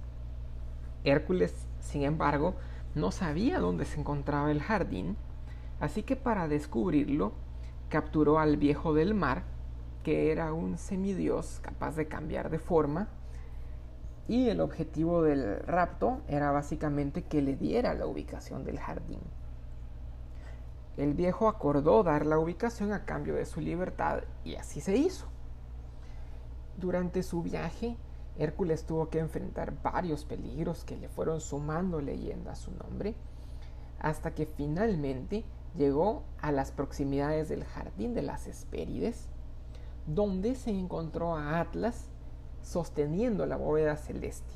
Hércules, 1.04 1.68
sin 1.80 2.04
embargo, 2.04 2.56
no 2.96 3.12
sabía 3.12 3.60
dónde 3.60 3.86
se 3.86 4.00
encontraba 4.00 4.52
el 4.52 4.62
jardín, 4.62 5.16
así 5.80 6.04
que 6.04 6.16
para 6.16 6.48
descubrirlo 6.48 7.34
capturó 7.90 8.40
al 8.40 8.58
viejo 8.58 8.94
del 8.94 9.14
mar, 9.14 9.44
que 10.04 10.32
era 10.32 10.54
un 10.54 10.78
semidios 10.78 11.60
capaz 11.62 11.96
de 11.96 12.08
cambiar 12.08 12.50
de 12.50 12.60
forma 12.60 13.08
y 14.28 14.50
el 14.50 14.60
objetivo 14.60 15.24
del 15.24 15.60
rapto 15.62 16.22
era 16.28 16.52
básicamente 16.52 17.24
que 17.24 17.42
le 17.42 17.56
diera 17.56 17.94
la 17.94 18.08
ubicación 18.08 18.64
del 18.66 18.80
jardín. 18.80 19.22
El 20.98 21.14
viejo 21.14 21.48
acordó 21.48 22.04
dar 22.04 22.26
la 22.26 22.40
ubicación 22.40 22.92
a 22.92 23.06
cambio 23.06 23.36
de 23.36 23.46
su 23.46 23.62
libertad 23.62 24.24
y 24.44 24.56
así 24.56 24.82
se 24.82 24.98
hizo. 24.98 25.28
Durante 26.78 27.24
su 27.24 27.42
viaje, 27.42 27.96
Hércules 28.38 28.86
tuvo 28.86 29.10
que 29.10 29.20
enfrentar 29.20 29.82
varios 29.82 30.26
peligros 30.26 30.84
que 30.84 30.98
le 30.98 31.08
fueron 31.08 31.40
sumando 31.40 32.02
leyenda 32.02 32.52
a 32.52 32.56
su 32.56 32.72
nombre, 32.72 33.16
hasta 34.00 34.36
que 34.36 34.46
finalmente 34.46 35.44
llegó 35.76 36.24
a 36.42 36.52
las 36.52 36.72
proximidades 36.72 37.50
del 37.50 37.64
jardín 37.64 38.14
de 38.14 38.24
las 38.24 38.48
Hespérides, 38.48 39.28
donde 40.06 40.56
se 40.56 40.72
encontró 40.72 41.36
a 41.36 41.60
Atlas 41.60 42.10
sosteniendo 42.68 43.46
la 43.46 43.56
bóveda 43.56 43.96
celeste. 43.96 44.54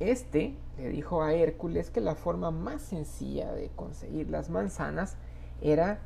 Este 0.00 0.56
le 0.78 0.88
dijo 0.88 1.22
a 1.22 1.32
Hércules 1.32 1.90
que 1.90 2.00
la 2.00 2.16
forma 2.16 2.50
más 2.50 2.82
sencilla 2.82 3.52
de 3.52 3.68
conseguir 3.68 4.28
las 4.30 4.50
manzanas 4.50 5.16
era 5.60 6.00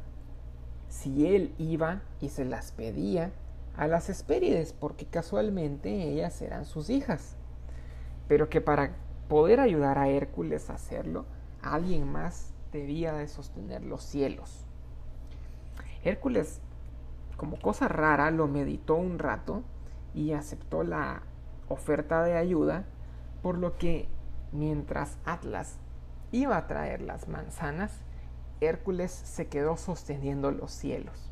si 0.88 1.34
él 1.34 1.54
iba 1.56 2.02
y 2.20 2.28
se 2.28 2.44
las 2.44 2.72
pedía 2.72 3.32
a 3.76 3.86
las 3.86 4.10
Hespérides, 4.10 4.74
porque 4.74 5.06
casualmente 5.06 6.10
ellas 6.10 6.40
eran 6.42 6.66
sus 6.66 6.90
hijas. 6.90 7.36
Pero 8.28 8.50
que 8.50 8.60
para 8.60 8.96
poder 9.28 9.60
ayudar 9.60 9.98
a 9.98 10.08
Hércules 10.08 10.68
a 10.68 10.74
hacerlo, 10.74 11.24
alguien 11.62 12.10
más 12.10 12.52
debía 12.70 13.14
de 13.14 13.28
sostener 13.28 13.82
los 13.82 14.02
cielos. 14.02 14.66
Hércules, 16.04 16.60
como 17.38 17.58
cosa 17.58 17.88
rara, 17.88 18.30
lo 18.30 18.46
meditó 18.46 18.96
un 18.96 19.18
rato 19.18 19.62
y 20.16 20.32
aceptó 20.32 20.82
la 20.82 21.22
oferta 21.68 22.24
de 22.24 22.36
ayuda 22.36 22.84
por 23.42 23.58
lo 23.58 23.76
que 23.76 24.08
mientras 24.50 25.18
Atlas 25.26 25.78
iba 26.32 26.56
a 26.56 26.66
traer 26.66 27.02
las 27.02 27.28
manzanas, 27.28 27.92
Hércules 28.60 29.12
se 29.12 29.46
quedó 29.46 29.76
sosteniendo 29.76 30.50
los 30.50 30.72
cielos. 30.72 31.30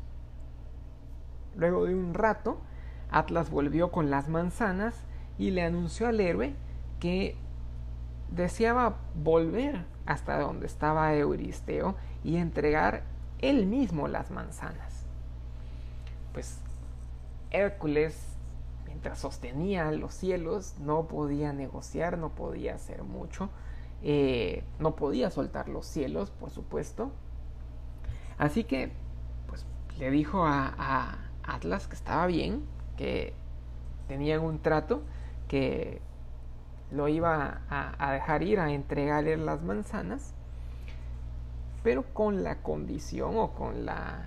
Luego 1.55 1.85
de 1.85 1.95
un 1.95 2.13
rato, 2.13 2.61
Atlas 3.09 3.49
volvió 3.49 3.91
con 3.91 4.11
las 4.11 4.29
manzanas 4.29 4.95
y 5.37 5.49
le 5.49 5.63
anunció 5.63 6.07
al 6.07 6.19
héroe 6.19 6.53
que 6.99 7.35
deseaba 8.29 8.97
volver 9.15 9.85
hasta 10.05 10.39
donde 10.39 10.67
estaba 10.67 11.13
Euristeo 11.15 11.95
y 12.23 12.37
entregar 12.37 13.03
él 13.39 13.65
mismo 13.65 14.07
las 14.07 14.29
manzanas. 14.29 15.05
Pues 16.33 16.59
Hércules 17.49 18.34
sostenía 19.15 19.91
los 19.91 20.13
cielos, 20.13 20.75
no 20.79 21.07
podía 21.07 21.53
negociar, 21.53 22.17
no 22.17 22.29
podía 22.29 22.75
hacer 22.75 23.03
mucho, 23.03 23.49
eh, 24.03 24.63
no 24.79 24.95
podía 24.95 25.29
soltar 25.29 25.69
los 25.69 25.85
cielos, 25.85 26.31
por 26.31 26.49
supuesto. 26.49 27.11
Así 28.37 28.63
que, 28.63 28.91
pues, 29.47 29.65
le 29.97 30.11
dijo 30.11 30.45
a, 30.45 31.19
Atlas 31.43 31.87
que 31.87 31.95
estaba 31.95 32.25
bien, 32.25 32.63
que 32.97 33.33
tenían 34.07 34.41
un 34.41 34.59
trato, 34.59 35.03
que 35.47 36.01
lo 36.91 37.07
iba 37.07 37.61
a, 37.69 38.11
dejar 38.13 38.41
ir 38.43 38.59
a 38.59 38.71
entregarle 38.71 39.37
las 39.37 39.61
manzanas, 39.61 40.33
pero 41.83 42.03
con 42.13 42.43
la 42.43 42.63
condición 42.63 43.37
o 43.37 43.51
con 43.51 43.85
la, 43.85 44.25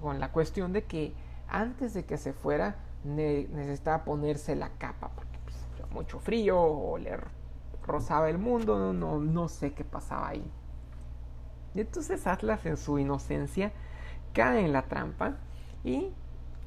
con 0.00 0.20
la 0.20 0.30
cuestión 0.30 0.72
de 0.72 0.84
que 0.84 1.12
antes 1.48 1.92
de 1.92 2.04
que 2.04 2.18
se 2.18 2.32
fuera 2.32 2.76
necesitaba 3.04 4.04
ponerse 4.04 4.54
la 4.54 4.70
capa 4.70 5.10
porque 5.14 5.38
pues, 5.44 5.90
mucho 5.90 6.20
frío 6.20 6.60
o 6.60 6.98
le 6.98 7.18
rozaba 7.86 8.30
el 8.30 8.38
mundo, 8.38 8.92
no, 8.92 9.18
no, 9.20 9.48
sé 9.48 9.72
qué 9.72 9.84
pasaba 9.84 10.28
ahí. 10.28 10.44
Y 11.74 11.80
entonces 11.80 12.26
Atlas 12.26 12.64
en 12.66 12.76
su 12.76 12.98
inocencia 12.98 13.72
cae 14.32 14.64
en 14.64 14.72
la 14.72 14.82
trampa 14.82 15.36
y 15.84 16.12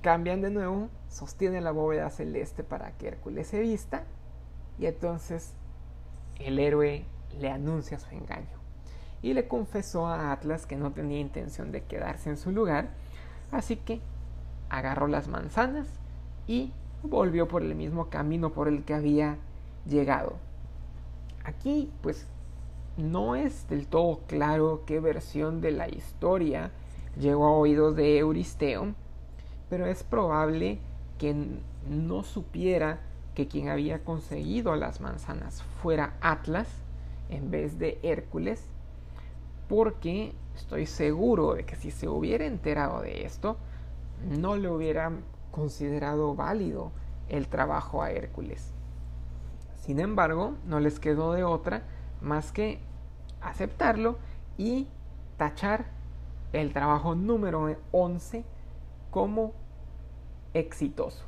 cambian 0.01 0.41
de 0.41 0.51
nuevo, 0.51 0.89
sostiene 1.09 1.61
la 1.61 1.71
bóveda 1.71 2.09
celeste 2.09 2.63
para 2.63 2.91
que 2.91 3.07
Hércules 3.07 3.47
se 3.47 3.59
vista 3.59 4.03
y 4.77 4.85
entonces 4.87 5.53
el 6.39 6.59
héroe 6.59 7.05
le 7.39 7.49
anuncia 7.49 7.97
su 7.97 8.13
engaño 8.13 8.55
y 9.21 9.33
le 9.33 9.47
confesó 9.47 10.05
a 10.05 10.31
Atlas 10.31 10.65
que 10.65 10.75
no 10.75 10.91
tenía 10.91 11.19
intención 11.19 11.71
de 11.71 11.83
quedarse 11.83 12.29
en 12.29 12.37
su 12.37 12.51
lugar, 12.51 12.89
así 13.51 13.77
que 13.77 14.01
agarró 14.69 15.07
las 15.07 15.27
manzanas 15.27 15.87
y 16.47 16.71
volvió 17.03 17.47
por 17.47 17.61
el 17.61 17.75
mismo 17.75 18.09
camino 18.09 18.51
por 18.51 18.67
el 18.67 18.83
que 18.83 18.93
había 18.93 19.37
llegado. 19.87 20.33
Aquí 21.43 21.91
pues 22.01 22.27
no 22.97 23.35
es 23.35 23.67
del 23.69 23.87
todo 23.87 24.21
claro 24.27 24.83
qué 24.85 24.99
versión 24.99 25.61
de 25.61 25.71
la 25.71 25.89
historia 25.89 26.71
llegó 27.19 27.45
a 27.45 27.51
oídos 27.51 27.95
de 27.95 28.17
Euristeo, 28.17 28.93
pero 29.69 29.85
es 29.85 30.03
probable 30.03 30.79
que 31.17 31.35
no 31.89 32.23
supiera 32.23 32.99
que 33.35 33.47
quien 33.47 33.69
había 33.69 34.03
conseguido 34.03 34.75
las 34.75 35.01
manzanas 35.01 35.61
fuera 35.81 36.13
Atlas 36.21 36.67
en 37.29 37.51
vez 37.51 37.77
de 37.79 37.99
Hércules, 38.01 38.65
porque 39.67 40.33
estoy 40.55 40.85
seguro 40.85 41.55
de 41.55 41.65
que 41.65 41.75
si 41.75 41.91
se 41.91 42.07
hubiera 42.07 42.45
enterado 42.45 43.01
de 43.01 43.25
esto, 43.25 43.57
no 44.39 44.55
le 44.55 44.69
hubiera 44.69 45.11
considerado 45.55 46.35
válido 46.35 46.91
el 47.29 47.47
trabajo 47.47 48.03
a 48.03 48.11
Hércules. 48.11 48.73
Sin 49.77 50.01
embargo, 50.01 50.55
no 50.65 50.81
les 50.81 50.99
quedó 50.99 51.31
de 51.31 51.45
otra 51.45 51.83
más 52.19 52.51
que 52.51 52.79
aceptarlo 53.39 54.17
y 54.57 54.89
tachar 55.37 55.85
el 56.51 56.73
trabajo 56.73 57.15
número 57.15 57.73
11 57.93 58.43
como 59.11 59.53
exitoso. 60.53 61.23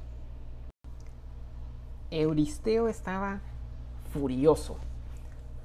Euristeo 2.12 2.90
estaba 2.90 3.40
furioso. 4.12 4.76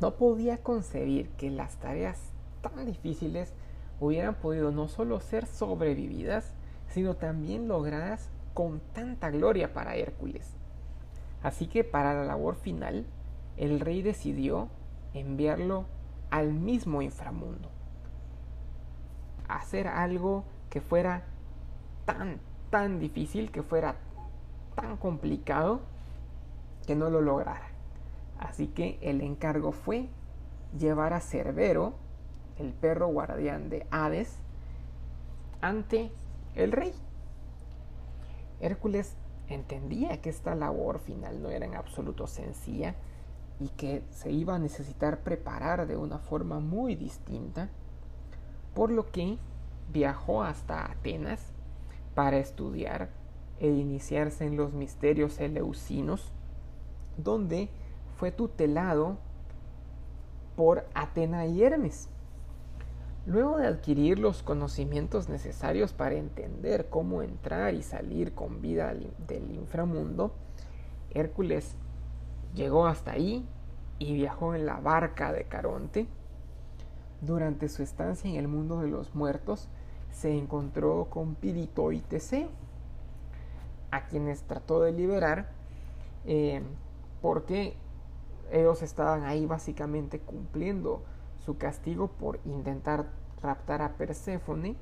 No 0.00 0.14
podía 0.14 0.62
concebir 0.62 1.30
que 1.30 1.50
las 1.50 1.78
tareas 1.78 2.30
tan 2.60 2.86
difíciles 2.86 3.54
hubieran 3.98 4.36
podido 4.36 4.70
no 4.70 4.86
solo 4.86 5.18
ser 5.18 5.46
sobrevividas, 5.46 6.54
sino 6.86 7.16
también 7.16 7.66
logradas 7.66 8.30
con 8.54 8.80
tanta 8.92 9.30
gloria 9.30 9.72
para 9.72 9.96
Hércules. 9.96 10.54
Así 11.42 11.66
que 11.66 11.84
para 11.84 12.14
la 12.14 12.24
labor 12.24 12.56
final, 12.56 13.06
el 13.56 13.80
rey 13.80 14.02
decidió 14.02 14.68
enviarlo 15.14 15.86
al 16.30 16.52
mismo 16.52 17.02
inframundo. 17.02 17.68
Hacer 19.48 19.88
algo 19.88 20.44
que 20.70 20.80
fuera 20.80 21.24
tan, 22.06 22.40
tan 22.70 22.98
difícil, 22.98 23.50
que 23.50 23.62
fuera 23.62 23.96
tan 24.74 24.96
complicado, 24.96 25.80
que 26.86 26.96
no 26.96 27.10
lo 27.10 27.20
lograra. 27.20 27.68
Así 28.38 28.68
que 28.68 28.98
el 29.02 29.20
encargo 29.20 29.72
fue 29.72 30.08
llevar 30.78 31.12
a 31.12 31.20
Cerbero, 31.20 31.94
el 32.58 32.72
perro 32.72 33.08
guardián 33.08 33.68
de 33.68 33.86
Hades, 33.90 34.38
ante 35.60 36.10
el 36.54 36.72
rey. 36.72 36.92
Hércules 38.62 39.16
entendía 39.48 40.22
que 40.22 40.30
esta 40.30 40.54
labor 40.54 41.00
final 41.00 41.42
no 41.42 41.50
era 41.50 41.66
en 41.66 41.74
absoluto 41.74 42.26
sencilla 42.26 42.94
y 43.60 43.68
que 43.68 44.02
se 44.10 44.30
iba 44.30 44.54
a 44.54 44.58
necesitar 44.58 45.20
preparar 45.20 45.86
de 45.86 45.96
una 45.96 46.18
forma 46.18 46.60
muy 46.60 46.94
distinta, 46.94 47.68
por 48.74 48.90
lo 48.90 49.10
que 49.10 49.38
viajó 49.92 50.42
hasta 50.42 50.90
Atenas 50.90 51.52
para 52.14 52.38
estudiar 52.38 53.10
e 53.60 53.68
iniciarse 53.68 54.46
en 54.46 54.56
los 54.56 54.72
misterios 54.72 55.38
eleusinos, 55.38 56.32
donde 57.16 57.68
fue 58.16 58.32
tutelado 58.32 59.18
por 60.56 60.86
Atena 60.94 61.46
y 61.46 61.62
Hermes. 61.62 62.08
Luego 63.24 63.58
de 63.58 63.68
adquirir 63.68 64.18
los 64.18 64.42
conocimientos 64.42 65.28
necesarios 65.28 65.92
para 65.92 66.16
entender 66.16 66.88
cómo 66.88 67.22
entrar 67.22 67.74
y 67.74 67.82
salir 67.82 68.34
con 68.34 68.60
vida 68.60 68.92
del 69.28 69.50
inframundo, 69.52 70.32
Hércules 71.10 71.76
llegó 72.54 72.86
hasta 72.86 73.12
ahí 73.12 73.46
y 74.00 74.14
viajó 74.14 74.56
en 74.56 74.66
la 74.66 74.80
barca 74.80 75.32
de 75.32 75.44
Caronte. 75.44 76.08
Durante 77.20 77.68
su 77.68 77.84
estancia 77.84 78.28
en 78.28 78.36
el 78.36 78.48
mundo 78.48 78.80
de 78.80 78.88
los 78.88 79.14
muertos, 79.14 79.68
se 80.10 80.36
encontró 80.36 81.06
con 81.08 81.36
Pirito 81.36 81.88
a 83.92 84.06
quienes 84.06 84.42
trató 84.42 84.82
de 84.82 84.92
liberar 84.92 85.50
eh, 86.26 86.62
porque 87.20 87.74
ellos 88.50 88.82
estaban 88.82 89.22
ahí 89.24 89.46
básicamente 89.46 90.18
cumpliendo 90.18 91.02
su 91.44 91.58
castigo 91.58 92.08
por 92.08 92.40
intentar 92.44 93.06
raptar 93.42 93.82
a 93.82 93.96
Perséfone, 93.96 94.76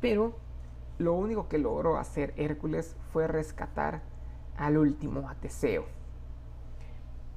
pero 0.00 0.34
lo 0.98 1.14
único 1.14 1.48
que 1.48 1.58
logró 1.58 1.98
hacer 1.98 2.32
Hércules 2.36 2.96
fue 3.12 3.26
rescatar 3.26 4.02
al 4.56 4.78
último 4.78 5.28
a. 5.28 5.84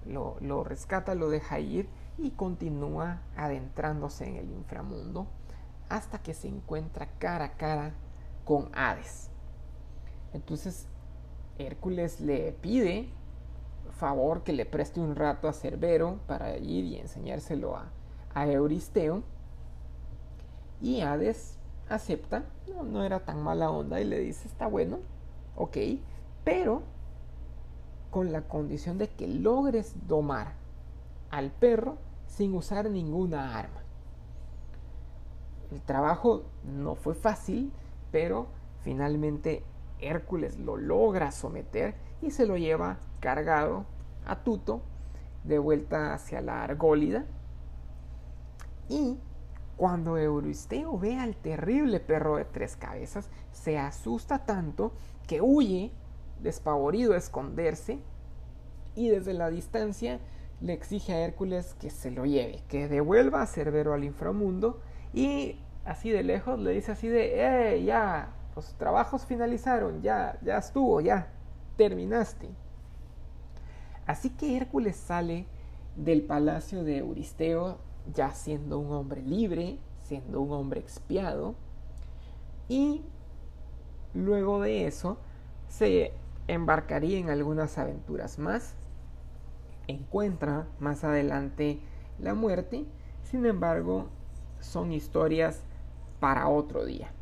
Lo, 0.05 0.37
lo 0.39 0.63
rescata, 0.63 1.15
lo 1.15 1.29
deja 1.29 1.59
ir 1.59 1.89
y 2.17 2.31
continúa 2.31 3.21
adentrándose 3.35 4.27
en 4.27 4.37
el 4.37 4.51
inframundo 4.51 5.27
hasta 5.89 6.19
que 6.19 6.33
se 6.33 6.47
encuentra 6.47 7.09
cara 7.19 7.45
a 7.45 7.57
cara 7.57 7.93
con 8.45 8.69
Hades. 8.73 9.29
Entonces 10.33 10.87
Hércules 11.57 12.21
le 12.21 12.53
pide 12.53 13.09
favor 13.99 14.43
que 14.43 14.53
le 14.53 14.65
preste 14.65 14.99
un 14.99 15.15
rato 15.15 15.47
a 15.47 15.53
Cerbero 15.53 16.19
para 16.25 16.57
ir 16.57 16.85
y 16.85 16.97
enseñárselo 16.97 17.75
a, 17.75 17.89
a 18.33 18.47
Euristeo. 18.47 19.23
Y 20.81 21.01
Hades 21.01 21.57
acepta, 21.89 22.45
no, 22.73 22.83
no 22.83 23.03
era 23.03 23.19
tan 23.19 23.43
mala 23.43 23.69
onda 23.69 23.99
y 23.99 24.05
le 24.05 24.19
dice, 24.19 24.47
está 24.47 24.67
bueno, 24.67 24.99
ok, 25.55 25.77
pero 26.45 26.81
con 28.09 28.31
la 28.31 28.41
condición 28.43 28.97
de 28.97 29.09
que 29.09 29.27
logres 29.27 29.93
domar 30.07 30.53
al 31.29 31.51
perro 31.51 31.97
sin 32.27 32.55
usar 32.55 32.89
ninguna 32.89 33.57
arma. 33.57 33.81
El 35.71 35.81
trabajo 35.81 36.43
no 36.63 36.95
fue 36.95 37.13
fácil, 37.13 37.71
pero 38.11 38.47
finalmente 38.81 39.63
Hércules 39.99 40.57
lo 40.57 40.77
logra 40.77 41.31
someter 41.31 41.95
y 42.21 42.31
se 42.31 42.45
lo 42.45 42.57
lleva 42.57 42.97
cargado 43.19 43.85
a 44.25 44.43
Tuto 44.43 44.81
de 45.43 45.59
vuelta 45.59 46.13
hacia 46.13 46.41
la 46.41 46.63
Argólida. 46.63 47.25
Y 48.87 49.17
cuando 49.77 50.17
Euristeo 50.17 50.97
ve 50.97 51.17
al 51.17 51.35
terrible 51.35 51.99
perro 51.99 52.37
de 52.37 52.45
tres 52.45 52.75
cabezas, 52.75 53.29
se 53.51 53.77
asusta 53.77 54.45
tanto 54.45 54.93
que 55.27 55.41
huye, 55.41 55.91
despavorido 56.41 57.13
a 57.13 57.17
esconderse, 57.17 57.99
y 58.95 59.09
desde 59.09 59.33
la 59.33 59.49
distancia 59.49 60.19
le 60.61 60.73
exige 60.73 61.13
a 61.13 61.19
Hércules 61.19 61.75
que 61.79 61.89
se 61.89 62.11
lo 62.11 62.25
lleve, 62.25 62.63
que 62.67 62.87
devuelva 62.87 63.41
a 63.41 63.47
Cerbero 63.47 63.93
al 63.93 64.03
inframundo 64.03 64.81
y 65.13 65.59
así 65.85 66.09
de 66.09 66.23
lejos 66.23 66.59
le 66.59 66.71
dice 66.71 66.91
así 66.91 67.07
de, 67.07 67.75
¡eh, 67.75 67.83
ya! 67.83 68.33
Los 68.55 68.73
trabajos 68.73 69.25
finalizaron, 69.25 70.01
ya, 70.01 70.37
ya 70.41 70.57
estuvo, 70.57 70.99
ya, 70.99 71.31
terminaste. 71.79 72.49
Así 74.05 74.31
que 74.31 74.57
Hércules 74.57 74.97
sale 74.97 75.45
del 75.95 76.23
palacio 76.23 76.83
de 76.83 76.97
Euristeo 76.97 77.77
ya 78.13 78.33
siendo 78.33 78.79
un 78.79 78.91
hombre 78.91 79.21
libre, 79.21 79.79
siendo 80.01 80.41
un 80.41 80.51
hombre 80.51 80.81
expiado, 80.81 81.55
y 82.67 83.01
luego 84.13 84.59
de 84.59 84.87
eso 84.87 85.19
se 85.69 86.11
embarcaría 86.49 87.17
en 87.17 87.29
algunas 87.29 87.77
aventuras 87.77 88.39
más, 88.39 88.75
encuentra 89.87 90.67
más 90.79 91.05
adelante 91.05 91.79
la 92.19 92.33
muerte, 92.33 92.85
sin 93.23 93.45
embargo 93.45 94.09
son 94.59 94.91
historias 94.91 95.63
para 96.19 96.49
otro 96.49 96.83
día. 96.83 97.13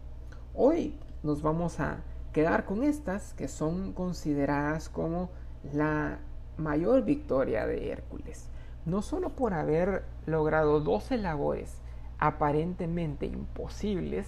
Hoy 0.55 0.97
nos 1.21 1.43
vamos 1.43 1.79
a 1.79 1.99
quedar 2.37 2.65
con 2.65 2.83
estas 2.83 3.33
que 3.33 3.47
son 3.47 3.93
consideradas 3.93 4.89
como 4.89 5.31
la 5.73 6.19
mayor 6.55 7.03
victoria 7.03 7.65
de 7.65 7.89
Hércules, 7.89 8.47
no 8.85 9.01
solo 9.01 9.29
por 9.29 9.55
haber 9.55 10.03
logrado 10.27 10.79
12 10.79 11.17
labores 11.17 11.79
aparentemente 12.19 13.25
imposibles, 13.25 14.27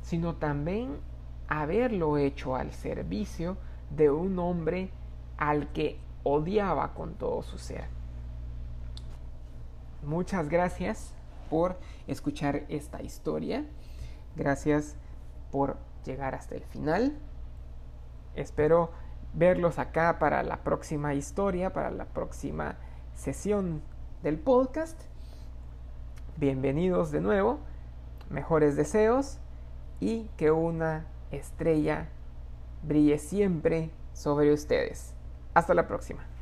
sino 0.00 0.36
también 0.36 0.96
haberlo 1.46 2.16
hecho 2.16 2.56
al 2.56 2.72
servicio 2.72 3.58
de 3.94 4.08
un 4.08 4.38
hombre 4.38 4.88
al 5.36 5.70
que 5.72 5.98
odiaba 6.22 6.94
con 6.94 7.12
todo 7.12 7.42
su 7.42 7.58
ser. 7.58 7.84
Muchas 10.02 10.48
gracias 10.48 11.12
por 11.50 11.76
escuchar 12.06 12.64
esta 12.70 13.02
historia. 13.02 13.66
Gracias 14.34 14.96
por 15.52 15.76
llegar 16.06 16.34
hasta 16.34 16.54
el 16.54 16.64
final. 16.64 17.18
Espero 18.34 18.90
verlos 19.32 19.78
acá 19.78 20.18
para 20.18 20.42
la 20.42 20.58
próxima 20.58 21.14
historia, 21.14 21.72
para 21.72 21.90
la 21.90 22.04
próxima 22.06 22.76
sesión 23.14 23.82
del 24.22 24.38
podcast. 24.38 25.00
Bienvenidos 26.36 27.12
de 27.12 27.20
nuevo, 27.20 27.60
mejores 28.30 28.76
deseos 28.76 29.38
y 30.00 30.28
que 30.36 30.50
una 30.50 31.06
estrella 31.30 32.08
brille 32.82 33.18
siempre 33.18 33.90
sobre 34.12 34.52
ustedes. 34.52 35.14
Hasta 35.54 35.74
la 35.74 35.86
próxima. 35.86 36.33